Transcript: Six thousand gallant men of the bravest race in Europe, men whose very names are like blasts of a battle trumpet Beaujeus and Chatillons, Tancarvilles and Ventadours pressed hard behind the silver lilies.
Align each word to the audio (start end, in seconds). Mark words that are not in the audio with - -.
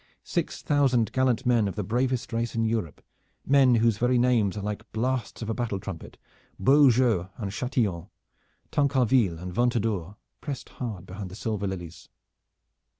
Six 0.23 0.63
thousand 0.63 1.11
gallant 1.11 1.45
men 1.45 1.67
of 1.67 1.75
the 1.75 1.83
bravest 1.83 2.33
race 2.33 2.55
in 2.55 2.65
Europe, 2.65 3.03
men 3.45 3.75
whose 3.75 3.99
very 3.99 4.17
names 4.17 4.57
are 4.57 4.63
like 4.63 4.91
blasts 4.93 5.43
of 5.43 5.49
a 5.51 5.53
battle 5.53 5.79
trumpet 5.79 6.17
Beaujeus 6.59 7.27
and 7.37 7.51
Chatillons, 7.51 8.07
Tancarvilles 8.71 9.39
and 9.39 9.53
Ventadours 9.53 10.15
pressed 10.41 10.69
hard 10.69 11.05
behind 11.05 11.29
the 11.29 11.35
silver 11.35 11.67
lilies. 11.67 12.09